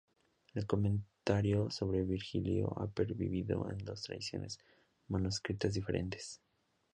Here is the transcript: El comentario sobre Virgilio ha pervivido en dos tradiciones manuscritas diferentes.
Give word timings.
El 0.55 0.65
comentario 0.65 1.69
sobre 1.69 2.01
Virgilio 2.01 2.73
ha 2.79 2.87
pervivido 2.87 3.69
en 3.69 3.77
dos 3.85 4.01
tradiciones 4.01 4.57
manuscritas 5.07 5.75
diferentes. 5.75 6.41